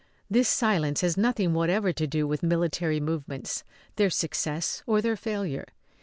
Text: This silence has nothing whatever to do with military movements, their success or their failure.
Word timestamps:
This 0.31 0.49
silence 0.49 1.01
has 1.01 1.15
nothing 1.15 1.53
whatever 1.53 1.93
to 1.93 2.07
do 2.07 2.25
with 2.27 2.41
military 2.41 2.99
movements, 2.99 3.63
their 3.97 4.09
success 4.09 4.81
or 4.87 4.99
their 4.99 5.15
failure. 5.15 5.67